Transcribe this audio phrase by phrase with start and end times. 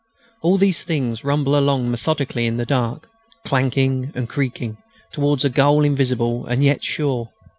[0.41, 3.07] All these things rumble along methodically in the dark,
[3.45, 4.77] clanking and creaking,
[5.11, 7.29] towards a goal invisible and yet sure.